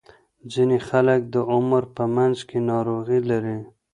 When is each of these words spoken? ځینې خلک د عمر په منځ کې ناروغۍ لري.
ځینې 0.53 0.77
خلک 0.87 1.21
د 1.33 1.35
عمر 1.51 1.83
په 1.95 2.03
منځ 2.15 2.37
کې 2.49 2.57
ناروغۍ 2.69 3.19
لري. 3.31 3.59